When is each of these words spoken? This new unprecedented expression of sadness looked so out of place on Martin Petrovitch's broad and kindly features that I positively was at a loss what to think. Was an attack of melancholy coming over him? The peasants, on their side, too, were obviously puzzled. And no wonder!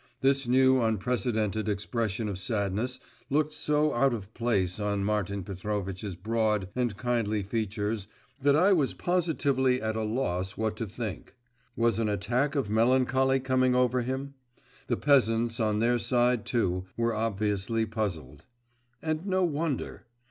This 0.21 0.47
new 0.47 0.81
unprecedented 0.81 1.69
expression 1.69 2.27
of 2.27 2.39
sadness 2.39 2.99
looked 3.29 3.53
so 3.53 3.93
out 3.93 4.15
of 4.15 4.33
place 4.33 4.79
on 4.79 5.03
Martin 5.03 5.43
Petrovitch's 5.43 6.15
broad 6.15 6.69
and 6.75 6.97
kindly 6.97 7.43
features 7.43 8.07
that 8.41 8.55
I 8.55 8.73
positively 8.97 9.73
was 9.73 9.81
at 9.81 9.95
a 9.95 10.01
loss 10.01 10.57
what 10.57 10.75
to 10.77 10.87
think. 10.87 11.35
Was 11.75 11.99
an 11.99 12.09
attack 12.09 12.55
of 12.55 12.67
melancholy 12.67 13.39
coming 13.39 13.75
over 13.75 14.01
him? 14.01 14.33
The 14.87 14.97
peasants, 14.97 15.59
on 15.59 15.77
their 15.77 15.99
side, 15.99 16.45
too, 16.47 16.85
were 16.97 17.13
obviously 17.13 17.85
puzzled. 17.85 18.45
And 19.03 19.27
no 19.27 19.43
wonder! 19.43 20.07